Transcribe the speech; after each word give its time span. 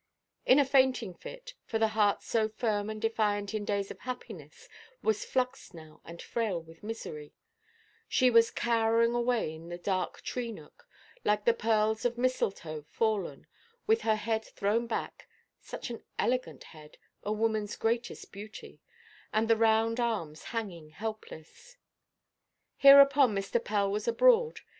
In 0.47 0.57
a 0.57 0.65
fainting 0.65 1.13
fit,—for 1.13 1.77
the 1.77 1.89
heart 1.89 2.23
so 2.23 2.49
firm 2.49 2.89
and 2.89 2.99
defiant 2.99 3.53
in 3.53 3.63
days 3.63 3.91
of 3.91 3.99
happiness 3.99 4.67
was 5.03 5.23
fluxed 5.23 5.75
now 5.75 6.01
and 6.03 6.19
frail 6.23 6.59
with 6.59 6.81
misery—she 6.81 8.31
was 8.31 8.49
cowering 8.49 9.13
away 9.13 9.53
in 9.53 9.69
the 9.69 9.77
dark 9.77 10.21
tree–nook, 10.23 10.87
like 11.23 11.45
the 11.45 11.53
pearls 11.53 12.03
of 12.03 12.17
mistletoe 12.17 12.81
fallen, 12.89 13.45
with 13.85 14.01
her 14.01 14.15
head 14.15 14.43
thrown 14.43 14.87
back 14.87 15.29
(such 15.59 15.91
an 15.91 16.01
elegant 16.17 16.63
head, 16.73 16.97
a 17.23 17.29
womanʼs 17.29 17.77
greatest 17.77 18.31
beauty), 18.31 18.81
and 19.31 19.47
the 19.47 19.55
round 19.55 19.99
arms 19.99 20.45
hanging 20.45 20.89
helpless. 20.89 21.77
Hereupon 22.77 23.35
Mr. 23.35 23.63
Pell 23.63 23.91
was 23.91 24.07
abroad. 24.07 24.61